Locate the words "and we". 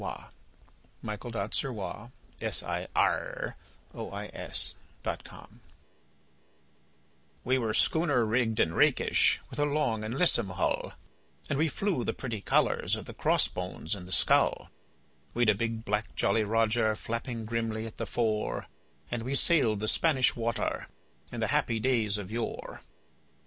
11.51-11.67, 19.11-19.35